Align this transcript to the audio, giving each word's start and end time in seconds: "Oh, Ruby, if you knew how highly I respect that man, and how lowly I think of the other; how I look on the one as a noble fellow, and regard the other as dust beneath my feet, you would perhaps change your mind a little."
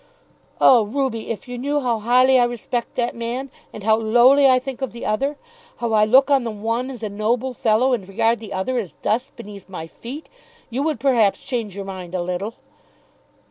"Oh, 0.59 0.81
Ruby, 0.81 1.29
if 1.29 1.47
you 1.47 1.59
knew 1.59 1.79
how 1.79 1.99
highly 1.99 2.39
I 2.39 2.45
respect 2.45 2.95
that 2.95 3.15
man, 3.15 3.51
and 3.71 3.83
how 3.83 3.95
lowly 3.97 4.49
I 4.49 4.57
think 4.57 4.81
of 4.81 4.93
the 4.93 5.05
other; 5.05 5.37
how 5.77 5.93
I 5.93 6.05
look 6.05 6.31
on 6.31 6.43
the 6.43 6.49
one 6.49 6.89
as 6.89 7.03
a 7.03 7.07
noble 7.09 7.53
fellow, 7.53 7.93
and 7.93 8.07
regard 8.09 8.39
the 8.39 8.51
other 8.51 8.79
as 8.79 8.93
dust 9.03 9.35
beneath 9.35 9.69
my 9.69 9.85
feet, 9.85 10.27
you 10.71 10.81
would 10.81 10.99
perhaps 10.99 11.43
change 11.43 11.75
your 11.75 11.85
mind 11.85 12.15
a 12.15 12.23
little." 12.23 12.55